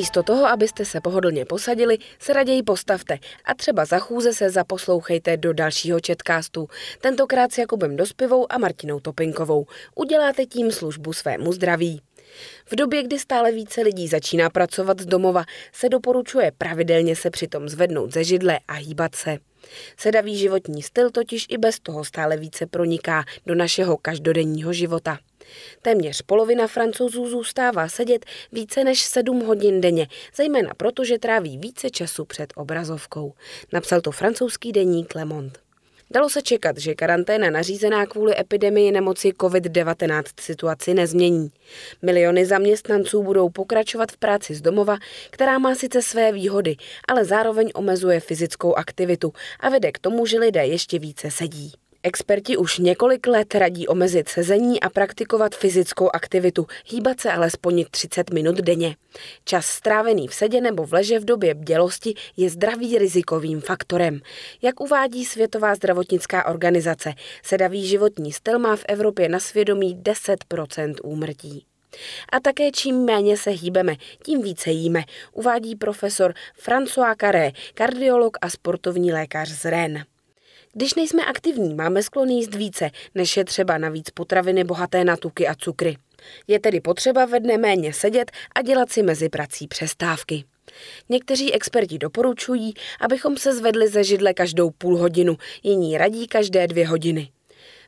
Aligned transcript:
Místo 0.00 0.22
toho, 0.22 0.46
abyste 0.46 0.84
se 0.84 1.00
pohodlně 1.00 1.44
posadili, 1.44 1.98
se 2.18 2.32
raději 2.32 2.62
postavte 2.62 3.18
a 3.44 3.54
třeba 3.54 3.84
za 3.84 3.98
chůze 3.98 4.32
se 4.32 4.50
zaposlouchejte 4.50 5.36
do 5.36 5.52
dalšího 5.52 6.00
četkástu, 6.00 6.68
tentokrát 7.00 7.52
s 7.52 7.58
Jakubem 7.58 7.96
Dospivou 7.96 8.52
a 8.52 8.58
Martinou 8.58 9.00
Topinkovou. 9.00 9.66
Uděláte 9.94 10.46
tím 10.46 10.72
službu 10.72 11.12
svému 11.12 11.52
zdraví. 11.52 12.02
V 12.66 12.76
době, 12.76 13.02
kdy 13.02 13.18
stále 13.18 13.52
více 13.52 13.80
lidí 13.80 14.08
začíná 14.08 14.50
pracovat 14.50 15.00
z 15.00 15.06
domova, 15.06 15.44
se 15.72 15.88
doporučuje 15.88 16.52
pravidelně 16.58 17.16
se 17.16 17.30
přitom 17.30 17.68
zvednout 17.68 18.12
ze 18.12 18.24
židle 18.24 18.60
a 18.68 18.72
hýbat 18.72 19.14
se. 19.14 19.38
Sedavý 19.96 20.36
životní 20.36 20.82
styl 20.82 21.10
totiž 21.10 21.46
i 21.48 21.58
bez 21.58 21.80
toho 21.80 22.04
stále 22.04 22.36
více 22.36 22.66
proniká 22.66 23.24
do 23.46 23.54
našeho 23.54 23.96
každodenního 23.96 24.72
života. 24.72 25.18
Téměř 25.82 26.22
polovina 26.22 26.66
francouzů 26.66 27.28
zůstává 27.28 27.88
sedět 27.88 28.26
více 28.52 28.84
než 28.84 29.02
7 29.02 29.40
hodin 29.40 29.80
denně, 29.80 30.08
zejména 30.34 30.74
proto, 30.74 31.04
že 31.04 31.18
tráví 31.18 31.58
více 31.58 31.90
času 31.90 32.24
před 32.24 32.52
obrazovkou. 32.56 33.32
Napsal 33.72 34.00
to 34.00 34.10
francouzský 34.10 34.72
deník 34.72 35.14
Le 35.14 35.24
Monde. 35.24 35.60
Dalo 36.12 36.28
se 36.28 36.42
čekat, 36.42 36.78
že 36.78 36.94
karanténa 36.94 37.50
nařízená 37.50 38.06
kvůli 38.06 38.40
epidemii 38.40 38.92
nemoci 38.92 39.28
COVID-19 39.28 40.22
situaci 40.40 40.94
nezmění. 40.94 41.50
Miliony 42.02 42.46
zaměstnanců 42.46 43.22
budou 43.22 43.48
pokračovat 43.48 44.12
v 44.12 44.16
práci 44.16 44.54
z 44.54 44.60
domova, 44.60 44.98
která 45.30 45.58
má 45.58 45.74
sice 45.74 46.02
své 46.02 46.32
výhody, 46.32 46.76
ale 47.08 47.24
zároveň 47.24 47.70
omezuje 47.74 48.20
fyzickou 48.20 48.74
aktivitu 48.74 49.32
a 49.60 49.68
vede 49.68 49.92
k 49.92 49.98
tomu, 49.98 50.26
že 50.26 50.38
lidé 50.38 50.66
ještě 50.66 50.98
více 50.98 51.30
sedí. 51.30 51.72
Experti 52.02 52.56
už 52.56 52.78
několik 52.78 53.26
let 53.26 53.54
radí 53.54 53.88
omezit 53.88 54.28
sezení 54.28 54.80
a 54.80 54.90
praktikovat 54.90 55.54
fyzickou 55.54 56.10
aktivitu, 56.12 56.66
hýbat 56.86 57.20
se 57.20 57.32
alespoň 57.32 57.84
30 57.90 58.30
minut 58.30 58.56
denně. 58.56 58.96
Čas 59.44 59.66
strávený 59.66 60.28
v 60.28 60.34
sedě 60.34 60.60
nebo 60.60 60.86
v 60.86 60.92
leže 60.92 61.18
v 61.18 61.24
době 61.24 61.54
bdělosti 61.54 62.14
je 62.36 62.50
zdravý 62.50 62.98
rizikovým 62.98 63.60
faktorem. 63.60 64.20
Jak 64.62 64.80
uvádí 64.80 65.24
Světová 65.24 65.74
zdravotnická 65.74 66.46
organizace, 66.46 67.14
sedavý 67.42 67.86
životní 67.86 68.32
styl 68.32 68.58
má 68.58 68.76
v 68.76 68.84
Evropě 68.88 69.28
na 69.28 69.40
svědomí 69.40 69.94
10 69.94 70.44
úmrtí. 71.02 71.66
A 72.32 72.40
také 72.40 72.70
čím 72.70 73.04
méně 73.04 73.36
se 73.36 73.50
hýbeme, 73.50 73.96
tím 74.24 74.42
více 74.42 74.70
jíme, 74.70 75.04
uvádí 75.32 75.76
profesor 75.76 76.34
François 76.66 77.14
Carré, 77.20 77.52
kardiolog 77.74 78.36
a 78.40 78.50
sportovní 78.50 79.12
lékař 79.12 79.48
z 79.48 79.64
Rennes. 79.64 80.02
Když 80.72 80.94
nejsme 80.94 81.24
aktivní, 81.24 81.74
máme 81.74 82.02
sklon 82.02 82.28
jíst 82.28 82.54
více, 82.54 82.90
než 83.14 83.36
je 83.36 83.44
třeba 83.44 83.78
navíc 83.78 84.10
potraviny 84.10 84.64
bohaté 84.64 85.04
na 85.04 85.16
tuky 85.16 85.48
a 85.48 85.54
cukry. 85.54 85.96
Je 86.46 86.60
tedy 86.60 86.80
potřeba 86.80 87.24
ve 87.24 87.40
dne 87.40 87.58
méně 87.58 87.92
sedět 87.92 88.30
a 88.54 88.62
dělat 88.62 88.92
si 88.92 89.02
mezi 89.02 89.28
prací 89.28 89.68
přestávky. 89.68 90.44
Někteří 91.08 91.54
experti 91.54 91.98
doporučují, 91.98 92.74
abychom 93.00 93.36
se 93.36 93.54
zvedli 93.54 93.88
ze 93.88 94.04
židle 94.04 94.34
každou 94.34 94.70
půl 94.70 94.96
hodinu, 94.96 95.36
jiní 95.62 95.98
radí 95.98 96.26
každé 96.26 96.66
dvě 96.66 96.86
hodiny. 96.86 97.30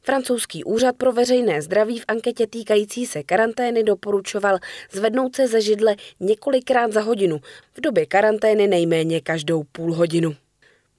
Francouzský 0.02 0.64
úřad 0.64 0.96
pro 0.96 1.12
veřejné 1.12 1.62
zdraví 1.62 1.98
v 1.98 2.04
anketě 2.08 2.46
týkající 2.46 3.06
se 3.06 3.22
karantény 3.22 3.82
doporučoval 3.82 4.58
zvednout 4.92 5.36
se 5.36 5.48
ze 5.48 5.60
židle 5.60 5.96
několikrát 6.20 6.92
za 6.92 7.00
hodinu, 7.00 7.40
v 7.74 7.80
době 7.80 8.06
karantény 8.06 8.66
nejméně 8.66 9.20
každou 9.20 9.62
půl 9.72 9.94
hodinu. 9.94 10.36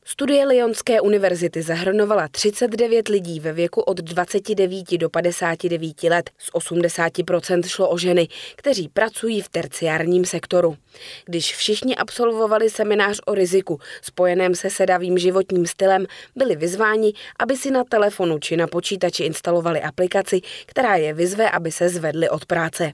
Studie 0.06 0.46
Lyonské 0.46 1.02
univerzity 1.02 1.62
zahrnovala 1.62 2.28
39 2.28 3.08
lidí 3.08 3.40
ve 3.40 3.54
věku 3.54 3.82
od 3.82 3.98
29 3.98 4.98
do 4.98 5.10
59 5.10 6.04
let. 6.04 6.30
Z 6.38 6.52
80% 6.54 7.68
šlo 7.68 7.90
o 7.90 7.98
ženy, 7.98 8.28
kteří 8.56 8.88
pracují 8.88 9.42
v 9.42 9.50
terciárním 9.50 10.26
sektoru. 10.26 10.78
Když 11.26 11.56
všichni 11.56 11.96
absolvovali 11.96 12.70
seminář 12.70 13.20
o 13.26 13.34
riziku 13.34 13.80
spojeném 14.02 14.56
se 14.56 14.70
sedavým 14.70 15.18
životním 15.18 15.66
stylem, 15.66 16.06
byli 16.36 16.56
vyzváni, 16.56 17.14
aby 17.40 17.58
si 17.58 17.72
na 17.72 17.84
telefonu 17.84 18.40
či 18.40 18.58
na 18.58 18.68
počítači 18.68 19.24
instalovali 19.24 19.82
aplikaci, 19.82 20.42
která 20.66 20.96
je 20.96 21.14
vyzve, 21.14 21.52
aby 21.52 21.72
se 21.72 21.90
zvedli 21.90 22.30
od 22.30 22.46
práce. 22.46 22.92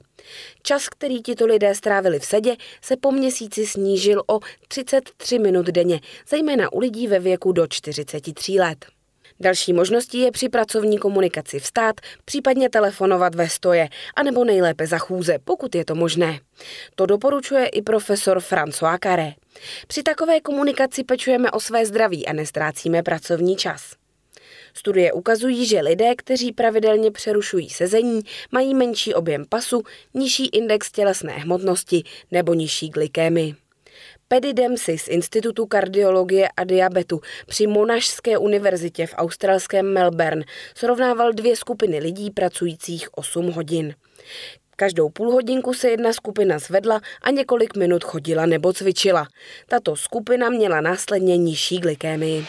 Čas, 0.62 0.88
který 0.88 1.22
tito 1.22 1.46
lidé 1.46 1.74
strávili 1.74 2.18
v 2.18 2.24
sedě, 2.24 2.56
se 2.82 2.96
po 2.96 3.12
měsíci 3.12 3.66
snížil 3.66 4.22
o 4.26 4.38
33 4.68 5.38
minut 5.38 5.66
denně, 5.66 6.00
zejména 6.28 6.72
u 6.72 6.78
lidí 6.78 7.06
ve 7.06 7.18
věku 7.18 7.52
do 7.52 7.66
43 7.66 8.52
let. 8.52 8.99
Další 9.40 9.72
možností 9.72 10.18
je 10.18 10.30
při 10.30 10.48
pracovní 10.48 10.98
komunikaci 10.98 11.58
vstát, 11.58 12.00
případně 12.24 12.70
telefonovat 12.70 13.34
ve 13.34 13.48
stoje, 13.48 13.88
anebo 14.16 14.44
nejlépe 14.44 14.86
za 14.86 14.98
chůze, 14.98 15.38
pokud 15.44 15.74
je 15.74 15.84
to 15.84 15.94
možné. 15.94 16.40
To 16.94 17.06
doporučuje 17.06 17.66
i 17.66 17.82
profesor 17.82 18.38
François 18.38 18.98
Carré. 19.02 19.32
Při 19.86 20.02
takové 20.02 20.40
komunikaci 20.40 21.04
pečujeme 21.04 21.50
o 21.50 21.60
své 21.60 21.86
zdraví 21.86 22.26
a 22.26 22.32
nestrácíme 22.32 23.02
pracovní 23.02 23.56
čas. 23.56 23.92
Studie 24.74 25.12
ukazují, 25.12 25.66
že 25.66 25.80
lidé, 25.80 26.14
kteří 26.16 26.52
pravidelně 26.52 27.10
přerušují 27.10 27.70
sezení, 27.70 28.20
mají 28.52 28.74
menší 28.74 29.14
objem 29.14 29.44
pasu, 29.48 29.82
nižší 30.14 30.46
index 30.46 30.92
tělesné 30.92 31.32
hmotnosti 31.32 32.04
nebo 32.30 32.54
nižší 32.54 32.88
glykémy. 32.88 33.54
Paddy 34.32 34.52
Dempsey 34.52 34.98
z 34.98 35.08
Institutu 35.08 35.66
kardiologie 35.66 36.48
a 36.56 36.64
diabetu 36.64 37.20
při 37.46 37.66
Monašské 37.66 38.38
univerzitě 38.38 39.06
v 39.06 39.14
australském 39.16 39.92
Melbourne 39.92 40.44
srovnával 40.74 41.32
dvě 41.32 41.56
skupiny 41.56 41.98
lidí 41.98 42.30
pracujících 42.30 43.08
8 43.12 43.50
hodin. 43.50 43.94
Každou 44.76 45.08
půl 45.08 45.30
hodinku 45.30 45.74
se 45.74 45.90
jedna 45.90 46.12
skupina 46.12 46.58
zvedla 46.58 47.00
a 47.22 47.30
několik 47.30 47.76
minut 47.76 48.04
chodila 48.04 48.46
nebo 48.46 48.72
cvičila. 48.72 49.26
Tato 49.68 49.96
skupina 49.96 50.48
měla 50.48 50.80
následně 50.80 51.36
nižší 51.36 51.78
glykémii. 51.78 52.46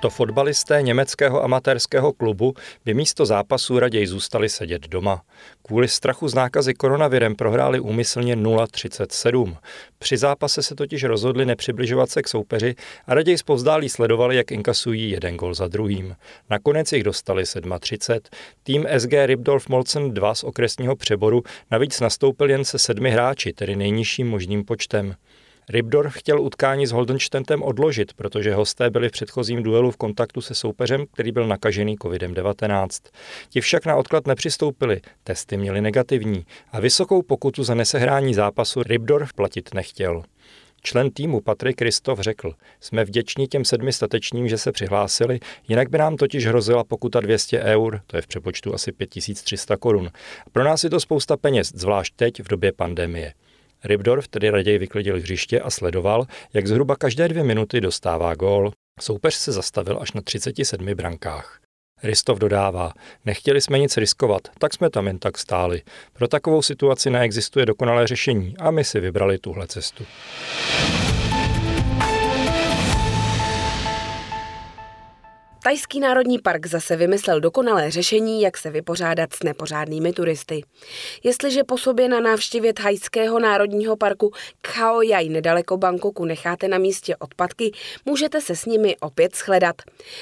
To 0.00 0.10
fotbalisté 0.10 0.82
německého 0.82 1.44
amatérského 1.44 2.12
klubu 2.12 2.54
by 2.84 2.94
místo 2.94 3.26
zápasů 3.26 3.78
raději 3.78 4.06
zůstali 4.06 4.48
sedět 4.48 4.88
doma. 4.88 5.22
Kvůli 5.62 5.88
strachu 5.88 6.28
z 6.28 6.34
nákazy 6.34 6.74
koronavirem 6.74 7.34
prohráli 7.34 7.80
úmyslně 7.80 8.36
0-37. 8.36 9.56
Při 9.98 10.16
zápase 10.16 10.62
se 10.62 10.74
totiž 10.74 11.04
rozhodli 11.04 11.46
nepřibližovat 11.46 12.10
se 12.10 12.22
k 12.22 12.28
soupeři 12.28 12.74
a 13.06 13.14
raději 13.14 13.38
zpovzdálí 13.38 13.88
sledovali, 13.88 14.36
jak 14.36 14.52
inkasují 14.52 15.10
jeden 15.10 15.36
gol 15.36 15.54
za 15.54 15.68
druhým. 15.68 16.16
Nakonec 16.50 16.92
jich 16.92 17.02
dostali 17.02 17.44
37. 17.80 18.20
Tým 18.62 18.86
SG 18.98 19.12
Ribdorf 19.24 19.68
Molcen 19.68 20.14
2 20.14 20.34
z 20.34 20.44
okresního 20.44 20.96
přeboru 20.96 21.42
navíc 21.70 22.00
nastoupil 22.00 22.50
jen 22.50 22.64
se 22.64 22.78
sedmi 22.78 23.10
hráči, 23.10 23.52
tedy 23.52 23.76
nejnižším 23.76 24.28
možným 24.28 24.64
počtem. 24.64 25.14
Rybdorf 25.72 26.14
chtěl 26.14 26.40
utkání 26.40 26.86
s 26.86 26.92
Holdenstentem 26.92 27.62
odložit, 27.62 28.12
protože 28.12 28.54
hosté 28.54 28.90
byli 28.90 29.08
v 29.08 29.12
předchozím 29.12 29.62
duelu 29.62 29.90
v 29.90 29.96
kontaktu 29.96 30.40
se 30.40 30.54
soupeřem, 30.54 31.04
který 31.12 31.32
byl 31.32 31.46
nakažený 31.46 31.96
COVID-19. 31.96 32.88
Ti 33.48 33.60
však 33.60 33.86
na 33.86 33.96
odklad 33.96 34.26
nepřistoupili, 34.26 35.00
testy 35.24 35.56
měli 35.56 35.80
negativní 35.80 36.46
a 36.72 36.80
vysokou 36.80 37.22
pokutu 37.22 37.64
za 37.64 37.74
nesehrání 37.74 38.34
zápasu 38.34 38.82
Rybdorf 38.82 39.32
platit 39.32 39.74
nechtěl. 39.74 40.22
Člen 40.82 41.10
týmu 41.10 41.40
Patrik 41.40 41.76
Kristof 41.76 42.20
řekl, 42.20 42.52
jsme 42.80 43.04
vděční 43.04 43.46
těm 43.46 43.64
sedmi 43.64 43.92
statečním, 43.92 44.48
že 44.48 44.58
se 44.58 44.72
přihlásili, 44.72 45.40
jinak 45.68 45.90
by 45.90 45.98
nám 45.98 46.16
totiž 46.16 46.46
hrozila 46.46 46.84
pokuta 46.84 47.20
200 47.20 47.60
eur, 47.60 48.00
to 48.06 48.16
je 48.16 48.22
v 48.22 48.26
přepočtu 48.26 48.74
asi 48.74 48.92
5300 48.92 49.76
korun. 49.76 50.10
Pro 50.52 50.64
nás 50.64 50.84
je 50.84 50.90
to 50.90 51.00
spousta 51.00 51.36
peněz, 51.36 51.72
zvlášť 51.74 52.14
teď 52.16 52.42
v 52.42 52.48
době 52.48 52.72
pandemie. 52.72 53.32
Rybdorf 53.84 54.28
tedy 54.28 54.50
raději 54.50 54.78
vyklidil 54.78 55.20
hřiště 55.20 55.60
a 55.60 55.70
sledoval, 55.70 56.26
jak 56.52 56.66
zhruba 56.66 56.96
každé 56.96 57.28
dvě 57.28 57.44
minuty 57.44 57.80
dostává 57.80 58.34
gól. 58.34 58.72
Soupeř 59.00 59.34
se 59.34 59.52
zastavil 59.52 59.98
až 60.00 60.12
na 60.12 60.20
37 60.20 60.94
brankách. 60.94 61.60
Ristov 62.02 62.38
dodává, 62.38 62.92
nechtěli 63.24 63.60
jsme 63.60 63.78
nic 63.78 63.96
riskovat, 63.96 64.40
tak 64.58 64.74
jsme 64.74 64.90
tam 64.90 65.06
jen 65.06 65.18
tak 65.18 65.38
stáli. 65.38 65.82
Pro 66.12 66.28
takovou 66.28 66.62
situaci 66.62 67.10
neexistuje 67.10 67.66
dokonalé 67.66 68.06
řešení 68.06 68.54
a 68.58 68.70
my 68.70 68.84
si 68.84 69.00
vybrali 69.00 69.38
tuhle 69.38 69.66
cestu. 69.66 70.04
Tajský 75.62 76.00
národní 76.00 76.38
park 76.38 76.66
zase 76.66 76.96
vymyslel 76.96 77.40
dokonalé 77.40 77.90
řešení, 77.90 78.42
jak 78.42 78.58
se 78.58 78.70
vypořádat 78.70 79.32
s 79.32 79.42
nepořádnými 79.42 80.12
turisty. 80.12 80.62
Jestliže 81.24 81.64
po 81.64 81.78
sobě 81.78 82.08
na 82.08 82.20
návštěvě 82.20 82.72
Thajského 82.72 83.40
národního 83.40 83.96
parku 83.96 84.32
Khao 84.62 85.02
Yai 85.02 85.28
nedaleko 85.28 85.76
Bangkoku 85.76 86.24
necháte 86.24 86.68
na 86.68 86.78
místě 86.78 87.16
odpadky, 87.16 87.72
můžete 88.04 88.40
se 88.40 88.56
s 88.56 88.64
nimi 88.64 88.96
opět 89.00 89.36
shledat. 89.36 89.76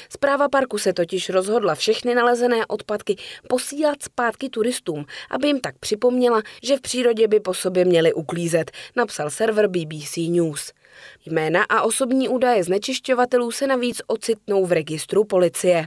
Zpráva 0.09 0.49
parku 0.49 0.79
se 0.79 0.93
totiž 0.93 1.29
rozhodla 1.29 1.75
všechny 1.75 2.15
nalezené 2.15 2.67
odpadky 2.67 3.17
posílat 3.49 4.03
zpátky 4.03 4.49
turistům, 4.49 5.05
aby 5.31 5.47
jim 5.47 5.61
tak 5.61 5.79
připomněla, 5.79 6.43
že 6.63 6.77
v 6.77 6.81
přírodě 6.81 7.29
by 7.29 7.41
po 7.41 7.55
sobě 7.55 7.85
měli 7.85 8.13
uklízet, 8.13 8.71
napsal 8.97 9.31
server 9.31 9.69
BBC 9.69 10.17
News. 10.17 10.73
Jména 11.27 11.63
a 11.63 11.83
osobní 11.83 12.29
údaje 12.29 12.65
znečišťovatelů 12.65 13.51
se 13.51 13.67
navíc 13.67 14.03
ocitnou 14.07 14.67
v 14.67 14.73
registru 14.73 15.25
policie. 15.25 15.87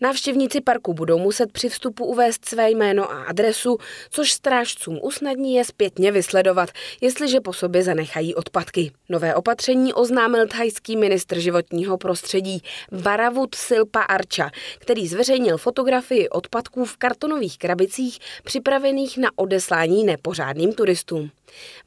Návštěvníci 0.00 0.60
parku 0.60 0.94
budou 0.94 1.18
muset 1.18 1.52
při 1.52 1.68
vstupu 1.68 2.04
uvést 2.04 2.44
své 2.44 2.70
jméno 2.70 3.12
a 3.12 3.22
adresu, 3.22 3.78
což 4.10 4.32
strážcům 4.32 4.98
usnadní 5.02 5.54
je 5.54 5.64
zpětně 5.64 6.12
vysledovat, 6.12 6.70
jestliže 7.00 7.40
po 7.40 7.52
sobě 7.52 7.82
zanechají 7.82 8.34
odpadky. 8.34 8.92
Nové 9.08 9.34
opatření 9.34 9.92
oznámil 9.94 10.46
thajský 10.46 10.96
ministr 10.96 11.38
životního 11.38 11.98
prostředí 11.98 12.62
Varavut 12.90 13.54
Silpa 13.54 14.00
Archa, 14.00 14.50
který 14.78 15.08
zveřejnil 15.08 15.58
fotografii 15.58 16.28
odpadků 16.28 16.84
v 16.84 16.96
kartonových 16.96 17.58
krabicích 17.58 18.18
připravených 18.44 19.18
na 19.18 19.28
odeslání 19.36 20.04
nepořádným 20.04 20.72
turistům. 20.72 21.30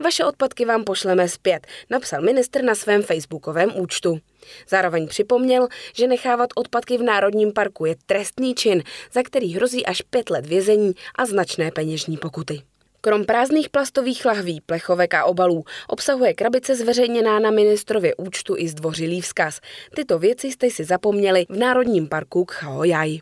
Vaše 0.04 0.26
odpadky 0.26 0.66
vám 0.66 0.84
pošleme 0.84 1.30
zpět, 1.30 1.68
napsal 1.90 2.22
ministr 2.22 2.64
na 2.64 2.76
svém 2.76 3.04
facebookovém 3.04 3.72
účtu. 3.76 4.20
Zároveň 4.70 5.08
připomněl, 5.08 5.68
že 5.94 6.08
nechávat 6.08 6.50
odpadky 6.56 6.98
v 6.98 7.04
Národním 7.04 7.54
parku 7.54 7.86
je 7.86 7.96
trestný 8.06 8.56
čin, 8.56 8.84
za 9.14 9.24
který 9.24 9.54
hrozí 9.54 9.86
až 9.86 10.02
pět 10.02 10.30
let 10.30 10.46
vězení 10.46 10.94
a 11.16 11.26
značné 11.26 11.72
peněžní 11.72 12.18
pokuty. 12.18 12.62
Krom 13.02 13.26
prázdných 13.26 13.70
plastových 13.70 14.26
lahví, 14.26 14.62
plechovek 14.62 15.14
a 15.14 15.26
obalů 15.26 15.64
obsahuje 15.88 16.34
krabice 16.34 16.76
zveřejněná 16.76 17.40
na 17.40 17.52
ministrově 17.52 18.16
účtu 18.16 18.56
i 18.58 18.68
zdvořilý 18.68 19.22
vzkaz. 19.22 19.60
Tyto 19.96 20.20
věci 20.20 20.52
jste 20.52 20.70
si 20.70 20.84
zapomněli 20.84 21.46
v 21.50 21.58
Národním 21.58 22.08
parku 22.08 22.46
Khaojai. 22.46 23.20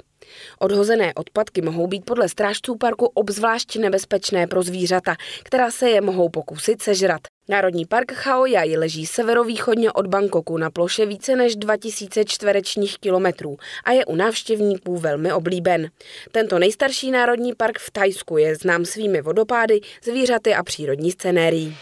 Odhozené 0.59 1.13
odpadky 1.13 1.61
mohou 1.61 1.87
být 1.87 2.05
podle 2.05 2.29
strážců 2.29 2.75
parku 2.75 3.05
obzvlášť 3.05 3.75
nebezpečné 3.75 4.47
pro 4.47 4.63
zvířata, 4.63 5.15
která 5.43 5.71
se 5.71 5.89
je 5.89 6.01
mohou 6.01 6.29
pokusit 6.29 6.81
sežrat. 6.81 7.21
Národní 7.51 7.85
park 7.85 8.11
Khao 8.11 8.45
Yai 8.45 8.77
leží 8.77 9.05
severovýchodně 9.05 9.91
od 9.91 10.07
Bangkoku 10.07 10.57
na 10.57 10.69
ploše 10.69 11.05
více 11.05 11.35
než 11.35 11.55
2000 11.55 12.25
čtverečních 12.25 12.97
kilometrů 12.99 13.57
a 13.83 13.91
je 13.91 14.05
u 14.05 14.15
návštěvníků 14.15 14.97
velmi 14.97 15.33
oblíben. 15.33 15.89
Tento 16.31 16.59
nejstarší 16.59 17.11
národní 17.11 17.53
park 17.55 17.79
v 17.79 17.91
Tajsku 17.91 18.37
je 18.37 18.55
znám 18.55 18.85
svými 18.85 19.21
vodopády, 19.21 19.79
zvířaty 20.03 20.55
a 20.55 20.63
přírodní 20.63 21.11
scenérií. 21.11 21.77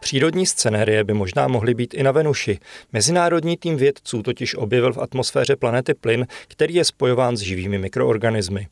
Přírodní 0.00 0.46
scenérie 0.46 1.04
by 1.04 1.14
možná 1.14 1.48
mohly 1.48 1.74
být 1.74 1.94
i 1.94 2.02
na 2.02 2.12
Venuši. 2.12 2.58
Mezinárodní 2.92 3.56
tým 3.56 3.76
vědců 3.76 4.22
totiž 4.22 4.54
objevil 4.54 4.92
v 4.92 4.98
atmosféře 4.98 5.56
planety 5.56 5.94
plyn, 5.94 6.26
který 6.48 6.74
je 6.74 6.84
spojován 6.84 7.36
s 7.36 7.40
živými 7.40 7.78
mikroorganismy. 7.78 8.66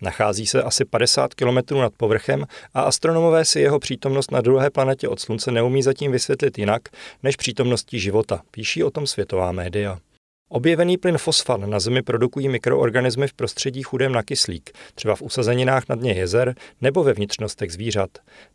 Nachází 0.00 0.46
se 0.46 0.62
asi 0.62 0.84
50 0.84 1.34
km 1.34 1.76
nad 1.78 1.92
povrchem 1.96 2.46
a 2.74 2.80
astronomové 2.80 3.44
si 3.44 3.60
jeho 3.60 3.78
přítomnost 3.78 4.30
na 4.30 4.40
druhé 4.40 4.70
planetě 4.70 5.08
od 5.08 5.20
Slunce 5.20 5.50
neumí 5.50 5.82
zatím 5.82 6.12
vysvětlit 6.12 6.58
jinak 6.58 6.82
než 7.22 7.36
přítomností 7.36 8.00
života, 8.00 8.40
píší 8.50 8.84
o 8.84 8.90
tom 8.90 9.06
světová 9.06 9.52
média. 9.52 9.98
Objevený 10.48 10.96
plyn 10.96 11.18
fosfan 11.18 11.70
na 11.70 11.80
Zemi 11.80 12.02
produkují 12.02 12.48
mikroorganismy 12.48 13.28
v 13.28 13.34
prostředí 13.34 13.82
chudém 13.82 14.12
na 14.12 14.22
kyslík, 14.22 14.70
třeba 14.94 15.16
v 15.16 15.22
usazeninách 15.22 15.82
na 15.88 15.96
dně 15.96 16.12
jezer 16.12 16.54
nebo 16.80 17.04
ve 17.04 17.12
vnitřnostech 17.12 17.72
zvířat. 17.72 18.10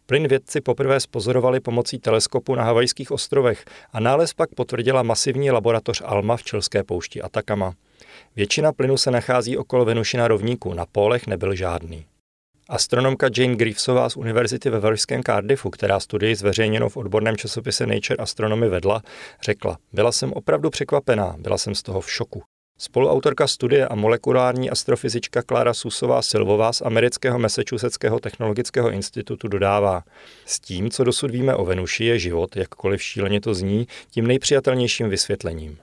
Plyn 0.05 0.27
vědci 0.27 0.61
poprvé 0.61 0.99
spozorovali 0.99 1.59
pomocí 1.59 1.99
teleskopu 1.99 2.55
na 2.55 2.63
Havajských 2.63 3.11
ostrovech 3.11 3.65
a 3.93 3.99
nález 3.99 4.33
pak 4.33 4.49
potvrdila 4.55 5.03
masivní 5.03 5.51
laboratoř 5.51 6.01
ALMA 6.05 6.37
v 6.37 6.43
čilské 6.43 6.83
poušti 6.83 7.21
Atakama. 7.21 7.73
Většina 8.35 8.71
plynu 8.71 8.97
se 8.97 9.11
nachází 9.11 9.57
okolo 9.57 9.85
Venušina 9.85 10.27
rovníku, 10.27 10.73
na 10.73 10.85
pólech 10.85 11.27
nebyl 11.27 11.55
žádný. 11.55 12.05
Astronomka 12.69 13.29
Jane 13.37 13.55
Greavesová 13.55 14.09
z 14.09 14.17
univerzity 14.17 14.69
ve 14.69 14.79
Velšském 14.79 15.23
Cardiffu, 15.23 15.69
která 15.69 15.99
studii 15.99 16.35
zveřejněnou 16.35 16.89
v 16.89 16.97
odborném 16.97 17.37
časopise 17.37 17.87
Nature 17.87 18.17
Astronomy 18.17 18.69
vedla, 18.69 19.01
řekla, 19.43 19.77
byla 19.93 20.11
jsem 20.11 20.33
opravdu 20.33 20.69
překvapená, 20.69 21.35
byla 21.37 21.57
jsem 21.57 21.75
z 21.75 21.83
toho 21.83 22.01
v 22.01 22.11
šoku. 22.11 22.43
Spoluautorka 22.77 23.47
studie 23.47 23.87
a 23.87 23.95
molekulární 23.95 24.69
astrofyzička 24.69 25.41
Klára 25.41 25.73
Susová 25.73 26.21
Silvová 26.21 26.73
z 26.73 26.81
amerického 26.81 27.39
Massachusettského 27.39 28.19
technologického 28.19 28.91
institutu 28.91 29.47
dodává, 29.47 30.03
s 30.45 30.59
tím, 30.59 30.89
co 30.89 31.03
dosud 31.03 31.31
víme 31.31 31.55
o 31.55 31.65
Venuši, 31.65 32.05
je 32.05 32.19
život, 32.19 32.55
jakkoliv 32.55 33.01
šíleně 33.01 33.41
to 33.41 33.53
zní, 33.53 33.87
tím 34.09 34.27
nejpřijatelnějším 34.27 35.09
vysvětlením. 35.09 35.77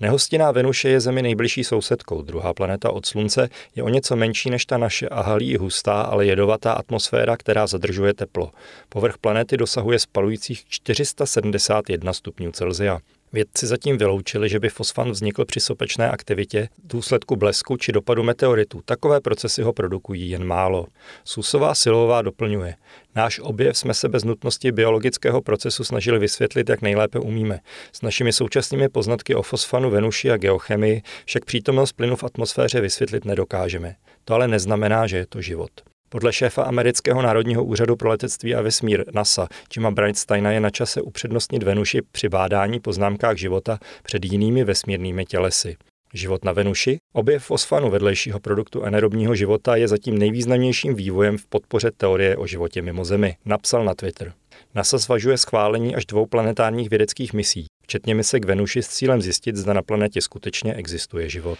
Nehostinná 0.00 0.50
Venuše 0.50 0.88
je 0.88 1.00
Zemi 1.00 1.22
nejbližší 1.22 1.64
sousedkou. 1.64 2.22
Druhá 2.22 2.54
planeta 2.54 2.90
od 2.90 3.06
Slunce 3.06 3.48
je 3.76 3.82
o 3.82 3.88
něco 3.88 4.16
menší 4.16 4.50
než 4.50 4.66
ta 4.66 4.78
naše 4.78 5.08
a 5.08 5.22
halí 5.22 5.56
hustá, 5.56 6.02
ale 6.02 6.26
jedovatá 6.26 6.72
atmosféra, 6.72 7.36
která 7.36 7.66
zadržuje 7.66 8.14
teplo. 8.14 8.50
Povrch 8.88 9.18
planety 9.18 9.56
dosahuje 9.56 9.98
spalujících 9.98 10.64
471 10.68 12.12
stupňů 12.12 12.52
Celsia. 12.52 12.98
Vědci 13.32 13.66
zatím 13.66 13.98
vyloučili, 13.98 14.48
že 14.48 14.60
by 14.60 14.68
fosfan 14.68 15.10
vznikl 15.10 15.44
při 15.44 15.60
sopečné 15.60 16.10
aktivitě, 16.10 16.68
důsledku 16.84 17.36
blesku 17.36 17.76
či 17.76 17.92
dopadu 17.92 18.22
meteoritu. 18.22 18.80
Takové 18.84 19.20
procesy 19.20 19.62
ho 19.62 19.72
produkují 19.72 20.30
jen 20.30 20.44
málo. 20.44 20.86
Susová 21.24 21.74
Silová 21.74 22.22
doplňuje. 22.22 22.74
Náš 23.14 23.38
objev 23.38 23.78
jsme 23.78 23.94
se 23.94 24.08
bez 24.08 24.24
nutnosti 24.24 24.72
biologického 24.72 25.42
procesu 25.42 25.84
snažili 25.84 26.18
vysvětlit, 26.18 26.68
jak 26.68 26.82
nejlépe 26.82 27.18
umíme. 27.18 27.60
S 27.92 28.02
našimi 28.02 28.32
současnými 28.32 28.88
poznatky 28.88 29.34
o 29.34 29.42
fosfanu, 29.42 29.90
Venuši 29.90 30.30
a 30.30 30.36
geochemii 30.36 31.02
však 31.24 31.44
přítomnost 31.44 31.92
plynu 31.92 32.16
v 32.16 32.24
atmosféře 32.24 32.80
vysvětlit 32.80 33.24
nedokážeme. 33.24 33.96
To 34.24 34.34
ale 34.34 34.48
neznamená, 34.48 35.06
že 35.06 35.16
je 35.16 35.26
to 35.26 35.40
život. 35.40 35.70
Podle 36.14 36.32
šéfa 36.32 36.62
amerického 36.62 37.22
národního 37.22 37.64
úřadu 37.64 37.96
pro 37.96 38.08
letectví 38.08 38.54
a 38.54 38.62
vesmír 38.62 39.04
NASA 39.14 39.48
Jima 39.76 39.90
Brightsteina 39.90 40.50
je 40.50 40.60
na 40.60 40.70
čase 40.70 41.02
upřednostnit 41.02 41.62
Venuši 41.62 42.02
při 42.12 42.28
bádání 42.28 42.80
poznámkách 42.80 43.36
života 43.36 43.78
před 44.02 44.24
jinými 44.24 44.64
vesmírnými 44.64 45.24
tělesy. 45.24 45.76
Život 46.12 46.44
na 46.44 46.52
Venuši, 46.52 46.98
objev 47.12 47.44
fosfanu 47.44 47.90
vedlejšího 47.90 48.40
produktu 48.40 48.84
anaerobního 48.84 49.34
života 49.34 49.76
je 49.76 49.88
zatím 49.88 50.18
nejvýznamnějším 50.18 50.94
vývojem 50.94 51.38
v 51.38 51.46
podpoře 51.46 51.90
teorie 51.96 52.36
o 52.36 52.46
životě 52.46 52.82
mimo 52.82 53.04
Zemi, 53.04 53.36
napsal 53.44 53.84
na 53.84 53.94
Twitter. 53.94 54.32
NASA 54.74 54.98
zvažuje 54.98 55.38
schválení 55.38 55.94
až 55.94 56.06
dvou 56.06 56.26
planetárních 56.26 56.90
vědeckých 56.90 57.32
misí, 57.32 57.66
včetně 57.82 58.14
mise 58.14 58.40
k 58.40 58.44
Venuši 58.44 58.82
s 58.82 58.88
cílem 58.88 59.22
zjistit, 59.22 59.56
zda 59.56 59.72
na 59.72 59.82
planetě 59.82 60.20
skutečně 60.20 60.74
existuje 60.74 61.28
život. 61.28 61.58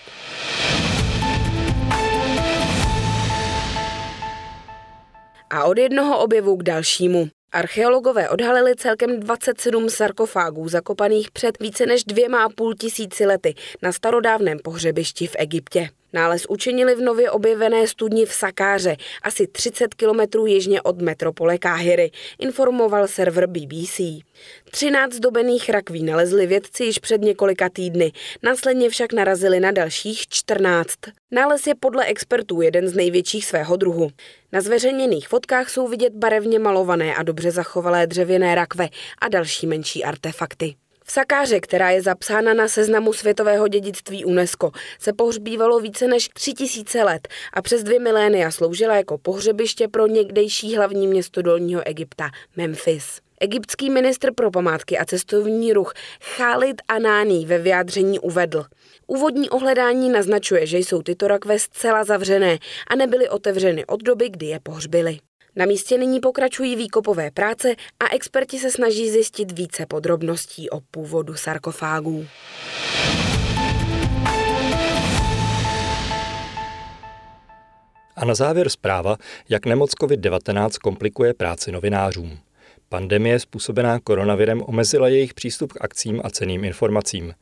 A 5.55 5.65
od 5.65 5.79
jednoho 5.79 6.19
objevu 6.19 6.57
k 6.57 6.63
dalšímu. 6.63 7.29
Archeologové 7.53 8.29
odhalili 8.29 8.77
celkem 8.77 9.21
27 9.21 9.91
sarkofágů 9.91 10.69
zakopaných 10.69 11.31
před 11.31 11.61
více 11.61 11.87
než 11.87 12.05
dvěma 12.05 12.45
a 12.45 12.49
půl 12.49 12.75
tisíci 12.75 13.27
lety 13.27 13.55
na 13.83 13.93
starodávném 13.93 14.59
pohřebišti 14.59 15.27
v 15.27 15.37
Egyptě. 15.39 15.89
Nález 16.15 16.47
učinili 16.49 16.95
v 16.95 17.01
nově 17.01 17.31
objevené 17.31 17.87
studni 17.87 18.27
v 18.27 18.33
Sakáře, 18.33 18.97
asi 19.23 19.47
30 19.47 19.95
kilometrů 19.95 20.47
jižně 20.47 20.83
od 20.83 21.01
metropole 21.01 21.59
Káhyry, 21.59 22.11
informoval 22.39 23.09
server 23.09 23.47
BBC. 23.47 24.01
13 24.71 25.19
dobených 25.19 25.71
rakví 25.71 26.03
nalezli 26.03 26.47
vědci 26.47 26.85
již 26.85 26.99
před 26.99 27.21
několika 27.21 27.69
týdny, 27.69 28.13
následně 28.43 28.91
však 28.91 29.13
narazili 29.13 29.61
na 29.61 29.71
dalších 29.71 30.29
14. 30.29 30.95
Nález 31.31 31.67
je 31.67 31.75
podle 31.75 32.05
expertů 32.05 32.63
jeden 32.63 32.89
z 32.89 32.95
největších 32.95 33.47
svého 33.47 33.77
druhu. 33.77 34.11
Na 34.53 34.61
zveřejněných 34.61 35.29
fotkách 35.29 35.71
jsou 35.71 35.89
vidět 35.89 36.13
barevně 36.13 36.59
malované 36.59 37.15
a 37.15 37.23
dobře 37.23 37.51
zachovalé 37.51 38.07
dřevěné 38.07 38.55
rakve 38.55 38.89
a 39.19 39.29
další 39.29 39.67
menší 39.67 40.05
artefakty. 40.05 40.75
V 41.07 41.13
Sakáře, 41.13 41.61
která 41.61 41.91
je 41.91 42.03
zapsána 42.03 42.55
na 42.55 42.69
seznamu 42.69 43.13
světového 43.13 43.69
dědictví 43.69 44.25
UNESCO, 44.25 44.71
se 44.99 45.13
pohřbívalo 45.13 45.81
více 45.81 46.09
než 46.09 46.29
tři 46.35 46.53
tisíce 46.53 47.05
let 47.05 47.29
a 47.53 47.63
přes 47.63 47.83
dvě 47.83 48.01
milénia 48.01 48.51
sloužila 48.51 48.97
jako 48.97 49.19
pohřebiště 49.19 49.89
pro 49.89 50.07
někdejší 50.07 50.77
hlavní 50.77 51.07
město 51.07 51.43
dolního 51.43 51.83
Egypta, 51.87 52.31
Memphis. 52.57 53.21
Egyptský 53.41 53.91
ministr 53.91 54.35
pro 54.35 54.51
památky 54.51 54.99
a 54.99 55.05
cestovní 55.05 55.73
ruch 55.73 55.93
Khalid 56.37 56.83
Anani 56.89 57.47
ve 57.47 57.59
vyjádření 57.59 58.19
uvedl. 58.19 58.65
Úvodní 59.07 59.51
ohledání 59.51 60.11
naznačuje, 60.11 60.67
že 60.67 60.79
jsou 60.79 61.03
tyto 61.03 61.29
rakve 61.29 61.59
zcela 61.59 62.05
zavřené 62.05 62.59
a 62.91 62.97
nebyly 62.97 63.29
otevřeny 63.29 63.87
od 63.87 64.03
doby, 64.03 64.29
kdy 64.29 64.47
je 64.47 64.61
pohřbili. 64.61 65.19
Na 65.57 65.67
místě 65.67 65.99
nyní 65.99 66.21
pokračují 66.21 66.77
výkopové 66.77 67.31
práce 67.31 67.75
a 68.01 68.15
experti 68.15 68.59
se 68.59 68.71
snaží 68.71 69.11
zjistit 69.11 69.59
více 69.59 69.87
podrobností 69.87 70.71
o 70.71 70.81
původu 70.81 71.35
sarkofágů. 71.35 72.27
A 78.17 78.25
na 78.25 78.35
závěr 78.35 78.69
zpráva, 78.69 79.17
jak 79.49 79.67
nemoc 79.67 79.91
COVID-19 79.91 80.71
komplikuje 80.83 81.35
práci 81.35 81.73
novinářům. 81.73 82.39
Pandemie 82.89 83.39
způsobená 83.39 84.01
koronavirem 84.01 84.63
omezila 84.67 85.09
jejich 85.09 85.35
přístup 85.35 85.73
k 85.73 85.85
akcím 85.85 86.21
a 86.25 86.31
ceným 86.31 86.65
informacím. 86.65 87.35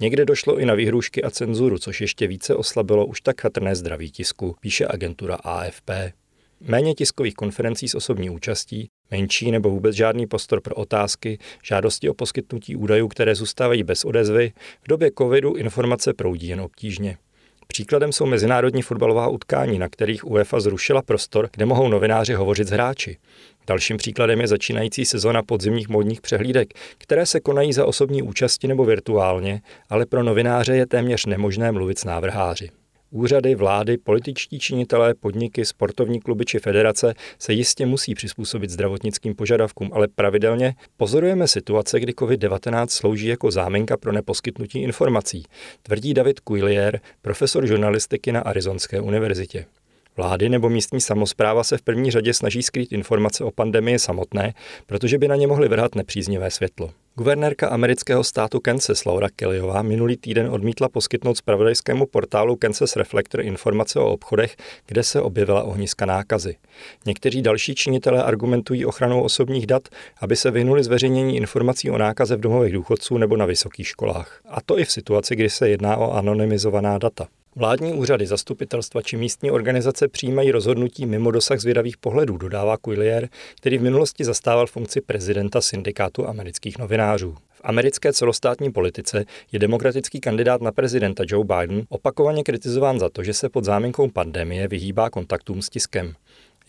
Někde 0.00 0.24
došlo 0.24 0.58
i 0.58 0.66
na 0.66 0.74
výhrušky 0.74 1.22
a 1.22 1.30
cenzuru, 1.30 1.78
což 1.78 2.00
ještě 2.00 2.26
více 2.26 2.54
oslabilo 2.54 3.06
už 3.06 3.20
tak 3.20 3.40
chatrné 3.40 3.76
zdraví 3.76 4.10
tisku, 4.10 4.56
píše 4.60 4.86
agentura 4.86 5.34
AFP. 5.34 5.90
Méně 6.60 6.94
tiskových 6.94 7.34
konferencí 7.34 7.88
s 7.88 7.94
osobní 7.94 8.30
účastí, 8.30 8.88
menší 9.10 9.50
nebo 9.50 9.70
vůbec 9.70 9.96
žádný 9.96 10.26
prostor 10.26 10.60
pro 10.60 10.74
otázky, 10.74 11.38
žádosti 11.64 12.08
o 12.08 12.14
poskytnutí 12.14 12.76
údajů, 12.76 13.08
které 13.08 13.34
zůstávají 13.34 13.82
bez 13.82 14.04
odezvy, 14.04 14.52
v 14.82 14.88
době 14.88 15.10
covidu 15.18 15.54
informace 15.54 16.14
proudí 16.14 16.48
jen 16.48 16.60
obtížně. 16.60 17.16
Příkladem 17.66 18.12
jsou 18.12 18.26
mezinárodní 18.26 18.82
fotbalová 18.82 19.28
utkání, 19.28 19.78
na 19.78 19.88
kterých 19.88 20.26
UEFA 20.26 20.60
zrušila 20.60 21.02
prostor, 21.02 21.48
kde 21.52 21.66
mohou 21.66 21.88
novináři 21.88 22.34
hovořit 22.34 22.68
s 22.68 22.70
hráči. 22.70 23.16
Dalším 23.66 23.96
příkladem 23.96 24.40
je 24.40 24.48
začínající 24.48 25.04
sezona 25.04 25.42
podzimních 25.42 25.88
módních 25.88 26.20
přehlídek, 26.20 26.68
které 26.98 27.26
se 27.26 27.40
konají 27.40 27.72
za 27.72 27.86
osobní 27.86 28.22
účasti 28.22 28.68
nebo 28.68 28.84
virtuálně, 28.84 29.62
ale 29.88 30.06
pro 30.06 30.22
novináře 30.22 30.76
je 30.76 30.86
téměř 30.86 31.26
nemožné 31.26 31.72
mluvit 31.72 31.98
s 31.98 32.04
návrháři. 32.04 32.70
Úřady, 33.12 33.54
vlády, 33.54 33.98
političtí 33.98 34.58
činitelé, 34.58 35.14
podniky, 35.14 35.64
sportovní 35.64 36.20
kluby 36.20 36.44
či 36.44 36.58
federace 36.58 37.14
se 37.38 37.52
jistě 37.52 37.86
musí 37.86 38.14
přizpůsobit 38.14 38.70
zdravotnickým 38.70 39.34
požadavkům, 39.34 39.90
ale 39.92 40.08
pravidelně 40.08 40.74
pozorujeme 40.96 41.48
situace, 41.48 42.00
kdy 42.00 42.12
COVID-19 42.12 42.86
slouží 42.86 43.26
jako 43.26 43.50
záminka 43.50 43.96
pro 43.96 44.12
neposkytnutí 44.12 44.82
informací, 44.82 45.44
tvrdí 45.82 46.14
David 46.14 46.40
Quillier, 46.40 47.00
profesor 47.22 47.66
žurnalistiky 47.66 48.32
na 48.32 48.40
Arizonské 48.40 49.00
univerzitě. 49.00 49.66
Vlády 50.20 50.48
nebo 50.48 50.68
místní 50.68 51.00
samozpráva 51.00 51.64
se 51.64 51.78
v 51.78 51.82
první 51.82 52.10
řadě 52.10 52.34
snaží 52.34 52.62
skrýt 52.62 52.92
informace 52.92 53.44
o 53.44 53.50
pandemii 53.50 53.98
samotné, 53.98 54.54
protože 54.86 55.18
by 55.18 55.28
na 55.28 55.36
ně 55.36 55.46
mohly 55.46 55.68
vrhat 55.68 55.94
nepříznivé 55.94 56.50
světlo. 56.50 56.90
Guvernérka 57.14 57.68
amerického 57.68 58.24
státu 58.24 58.60
Kansas 58.60 59.04
Laura 59.04 59.28
Kellyová 59.36 59.82
minulý 59.82 60.16
týden 60.16 60.50
odmítla 60.50 60.88
poskytnout 60.88 61.36
spravodajskému 61.36 62.06
portálu 62.06 62.56
Kansas 62.56 62.96
Reflector 62.96 63.40
informace 63.40 64.00
o 64.00 64.12
obchodech, 64.12 64.56
kde 64.86 65.02
se 65.02 65.20
objevila 65.20 65.62
ohniska 65.62 66.06
nákazy. 66.06 66.56
Někteří 67.06 67.42
další 67.42 67.74
činitelé 67.74 68.22
argumentují 68.22 68.86
ochranou 68.86 69.22
osobních 69.22 69.66
dat, 69.66 69.88
aby 70.20 70.36
se 70.36 70.50
vyhnuli 70.50 70.84
zveřejnění 70.84 71.36
informací 71.36 71.90
o 71.90 71.98
nákaze 71.98 72.36
v 72.36 72.40
domovech 72.40 72.72
důchodců 72.72 73.18
nebo 73.18 73.36
na 73.36 73.46
vysokých 73.46 73.86
školách. 73.86 74.40
A 74.48 74.60
to 74.60 74.78
i 74.78 74.84
v 74.84 74.92
situaci, 74.92 75.36
kdy 75.36 75.50
se 75.50 75.68
jedná 75.68 75.96
o 75.96 76.12
anonymizovaná 76.12 76.98
data. 76.98 77.28
Vládní 77.56 77.92
úřady, 77.92 78.26
zastupitelstva 78.26 79.02
či 79.02 79.16
místní 79.16 79.50
organizace 79.50 80.08
přijímají 80.08 80.50
rozhodnutí 80.50 81.06
mimo 81.06 81.30
dosah 81.30 81.60
zvědavých 81.60 81.96
pohledů, 81.96 82.36
dodává 82.36 82.76
Quillier, 82.76 83.28
který 83.56 83.78
v 83.78 83.82
minulosti 83.82 84.24
zastával 84.24 84.66
funkci 84.66 85.00
prezidenta 85.00 85.60
syndikátu 85.60 86.28
amerických 86.28 86.78
novinářů. 86.78 87.36
V 87.52 87.60
americké 87.64 88.12
celostátní 88.12 88.72
politice 88.72 89.24
je 89.52 89.58
demokratický 89.58 90.20
kandidát 90.20 90.60
na 90.60 90.72
prezidenta 90.72 91.24
Joe 91.26 91.44
Biden 91.44 91.84
opakovaně 91.88 92.42
kritizován 92.44 92.98
za 92.98 93.08
to, 93.10 93.22
že 93.22 93.34
se 93.34 93.48
pod 93.48 93.64
záminkou 93.64 94.08
pandemie 94.08 94.68
vyhýbá 94.68 95.10
kontaktům 95.10 95.62
s 95.62 95.70
tiskem. 95.70 96.14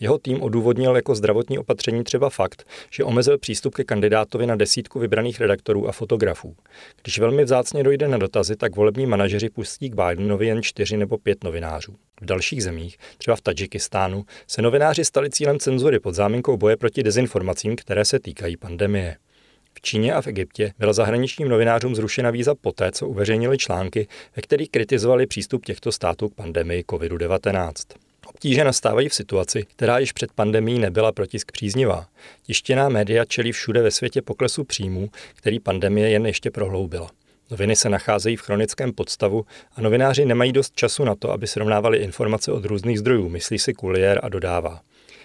Jeho 0.00 0.18
tým 0.18 0.42
odůvodnil 0.42 0.96
jako 0.96 1.14
zdravotní 1.14 1.58
opatření 1.58 2.04
třeba 2.04 2.30
fakt, 2.30 2.66
že 2.90 3.04
omezil 3.04 3.38
přístup 3.38 3.74
ke 3.74 3.84
kandidátovi 3.84 4.46
na 4.46 4.56
desítku 4.56 4.98
vybraných 4.98 5.40
redaktorů 5.40 5.88
a 5.88 5.92
fotografů. 5.92 6.56
Když 7.02 7.18
velmi 7.18 7.44
vzácně 7.44 7.82
dojde 7.82 8.08
na 8.08 8.18
dotazy, 8.18 8.56
tak 8.56 8.76
volební 8.76 9.06
manažeři 9.06 9.50
pustí 9.50 9.90
k 9.90 9.94
Bidenovi 9.94 10.46
jen 10.46 10.62
čtyři 10.62 10.96
nebo 10.96 11.18
pět 11.18 11.44
novinářů. 11.44 11.96
V 12.20 12.24
dalších 12.24 12.62
zemích, 12.62 12.96
třeba 13.18 13.36
v 13.36 13.40
Tadžikistánu, 13.40 14.24
se 14.46 14.62
novináři 14.62 15.04
stali 15.04 15.30
cílem 15.30 15.58
cenzury 15.58 16.00
pod 16.00 16.14
záminkou 16.14 16.56
boje 16.56 16.76
proti 16.76 17.02
dezinformacím, 17.02 17.76
které 17.76 18.04
se 18.04 18.20
týkají 18.20 18.56
pandemie. 18.56 19.16
V 19.74 19.80
Číně 19.80 20.14
a 20.14 20.20
v 20.20 20.26
Egyptě 20.26 20.72
byla 20.78 20.92
zahraničním 20.92 21.48
novinářům 21.48 21.94
zrušena 21.94 22.30
víza 22.30 22.54
poté, 22.54 22.92
co 22.92 23.08
uveřejnili 23.08 23.58
články, 23.58 24.08
ve 24.36 24.42
kterých 24.42 24.70
kritizovali 24.70 25.26
přístup 25.26 25.66
těchto 25.66 25.92
států 25.92 26.28
k 26.28 26.34
pandemii 26.34 26.82
COVID-19. 26.82 27.72
Obtíže 28.26 28.64
nastávají 28.64 29.08
v 29.08 29.14
situaci, 29.14 29.62
která 29.62 29.98
již 29.98 30.12
před 30.12 30.32
pandemí 30.32 30.78
nebyla 30.78 31.12
pro 31.12 31.26
tisk 31.26 31.52
příznivá. 31.52 32.06
Tištěná 32.42 32.88
média 32.88 33.24
čelí 33.24 33.52
všude 33.52 33.82
ve 33.82 33.90
světě 33.90 34.22
poklesu 34.22 34.64
příjmů, 34.64 35.10
který 35.34 35.60
pandemie 35.60 36.10
jen 36.10 36.26
ještě 36.26 36.50
prohloubila. 36.50 37.10
Noviny 37.50 37.76
se 37.76 37.88
nacházejí 37.88 38.36
v 38.36 38.40
chronickém 38.40 38.92
podstavu 38.92 39.44
a 39.76 39.80
novináři 39.80 40.24
nemají 40.24 40.52
dost 40.52 40.76
času 40.76 41.04
na 41.04 41.14
to, 41.14 41.30
aby 41.30 41.46
srovnávali 41.46 41.98
informace 41.98 42.52
od 42.52 42.64
různých 42.64 42.98
zdrojů, 42.98 43.28
myslí 43.28 43.58
si 43.58 43.74
Kulier 43.74 44.20
a 44.22 44.28
dodává. 44.28 44.80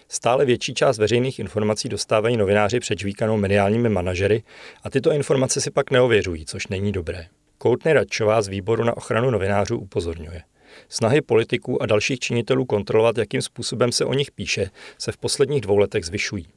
Stále 0.09 0.45
větší 0.45 0.73
část 0.73 0.97
veřejných 0.97 1.39
informací 1.39 1.89
dostávají 1.89 2.37
novináři 2.37 2.79
přečvíkanou 2.79 3.37
mediálními 3.37 3.89
manažery 3.89 4.43
a 4.83 4.89
tyto 4.89 5.11
informace 5.11 5.61
si 5.61 5.71
pak 5.71 5.91
neověřují, 5.91 6.45
což 6.45 6.67
není 6.67 6.91
dobré. 6.91 7.27
Koutny 7.57 7.93
Radčová 7.93 8.41
z 8.41 8.47
výboru 8.47 8.83
na 8.83 8.97
ochranu 8.97 9.29
novinářů 9.29 9.77
upozorňuje. 9.77 10.41
Snahy 10.89 11.21
politiků 11.21 11.81
a 11.81 11.85
dalších 11.85 12.19
činitelů 12.19 12.65
kontrolovat, 12.65 13.17
jakým 13.17 13.41
způsobem 13.41 13.91
se 13.91 14.05
o 14.05 14.13
nich 14.13 14.31
píše, 14.31 14.69
se 14.97 15.11
v 15.11 15.17
posledních 15.17 15.61
dvou 15.61 15.77
letech 15.77 16.05
zvyšují. 16.05 16.47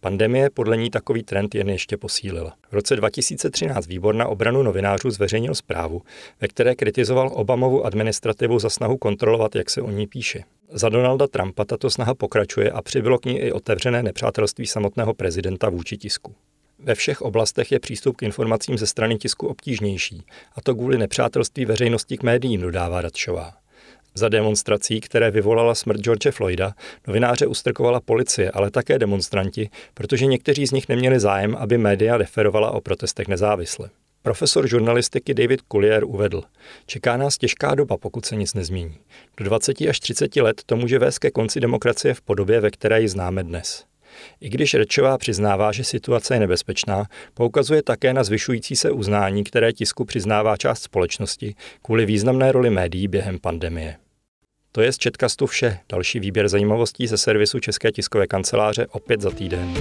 Pandemie 0.00 0.50
podle 0.50 0.76
ní 0.76 0.90
takový 0.90 1.22
trend 1.22 1.54
jen 1.54 1.70
ještě 1.70 1.96
posílila. 1.96 2.54
V 2.70 2.72
roce 2.72 2.96
2013 2.96 3.86
výbor 3.86 4.14
na 4.14 4.26
obranu 4.26 4.62
novinářů 4.62 5.10
zveřejnil 5.10 5.54
zprávu, 5.54 6.02
ve 6.40 6.48
které 6.48 6.74
kritizoval 6.74 7.30
Obamovu 7.34 7.86
administrativu 7.86 8.58
za 8.58 8.70
snahu 8.70 8.96
kontrolovat, 8.96 9.56
jak 9.56 9.70
se 9.70 9.82
o 9.82 9.90
ní 9.90 10.06
píše. 10.06 10.44
Za 10.70 10.88
Donalda 10.88 11.26
Trumpa 11.26 11.64
tato 11.64 11.90
snaha 11.90 12.14
pokračuje 12.14 12.70
a 12.70 12.82
přibylo 12.82 13.18
k 13.18 13.24
ní 13.24 13.38
i 13.38 13.52
otevřené 13.52 14.02
nepřátelství 14.02 14.66
samotného 14.66 15.14
prezidenta 15.14 15.68
vůči 15.68 15.96
tisku. 15.96 16.34
Ve 16.78 16.94
všech 16.94 17.22
oblastech 17.22 17.72
je 17.72 17.80
přístup 17.80 18.16
k 18.16 18.22
informacím 18.22 18.78
ze 18.78 18.86
strany 18.86 19.16
tisku 19.16 19.46
obtížnější, 19.46 20.22
a 20.54 20.60
to 20.60 20.74
kvůli 20.74 20.98
nepřátelství 20.98 21.64
veřejnosti 21.64 22.18
k 22.18 22.22
médiím, 22.22 22.60
dodává 22.60 23.00
Radšová. 23.00 23.52
Za 24.14 24.28
demonstrací, 24.28 25.00
které 25.00 25.30
vyvolala 25.30 25.74
smrt 25.74 26.00
George 26.00 26.30
Floyda, 26.30 26.72
novináře 27.06 27.46
ustrkovala 27.46 28.00
policie, 28.00 28.50
ale 28.50 28.70
také 28.70 28.98
demonstranti, 28.98 29.70
protože 29.94 30.26
někteří 30.26 30.66
z 30.66 30.70
nich 30.70 30.88
neměli 30.88 31.20
zájem, 31.20 31.56
aby 31.58 31.78
média 31.78 32.16
referovala 32.16 32.70
o 32.70 32.80
protestech 32.80 33.28
nezávisle. 33.28 33.90
Profesor 34.22 34.68
žurnalistiky 34.68 35.34
David 35.34 35.60
Collier 35.72 36.04
uvedl, 36.04 36.42
čeká 36.86 37.16
nás 37.16 37.38
těžká 37.38 37.74
doba, 37.74 37.96
pokud 37.96 38.26
se 38.26 38.36
nic 38.36 38.54
nezmění. 38.54 38.98
Do 39.36 39.44
20 39.44 39.80
až 39.80 40.00
30 40.00 40.36
let 40.36 40.62
to 40.66 40.76
může 40.76 40.98
vést 40.98 41.18
ke 41.18 41.30
konci 41.30 41.60
demokracie 41.60 42.14
v 42.14 42.20
podobě, 42.20 42.60
ve 42.60 42.70
které 42.70 43.00
ji 43.00 43.08
známe 43.08 43.44
dnes. 43.44 43.84
I 44.40 44.48
když 44.48 44.74
Rečová 44.74 45.18
přiznává, 45.18 45.72
že 45.72 45.84
situace 45.84 46.34
je 46.34 46.40
nebezpečná, 46.40 47.06
poukazuje 47.34 47.82
také 47.82 48.12
na 48.12 48.24
zvyšující 48.24 48.76
se 48.76 48.90
uznání, 48.90 49.44
které 49.44 49.72
tisku 49.72 50.04
přiznává 50.04 50.56
část 50.56 50.82
společnosti 50.82 51.54
kvůli 51.82 52.06
významné 52.06 52.52
roli 52.52 52.70
médií 52.70 53.08
během 53.08 53.38
pandemie. 53.38 53.96
To 54.72 54.80
je 54.80 54.92
z 54.92 54.98
Četkastu 54.98 55.46
vše. 55.46 55.78
Další 55.88 56.20
výběr 56.20 56.48
zajímavostí 56.48 57.06
ze 57.06 57.18
servisu 57.18 57.60
České 57.60 57.92
tiskové 57.92 58.26
kanceláře 58.26 58.86
opět 58.86 59.20
za 59.20 59.30
týden. 59.30 59.74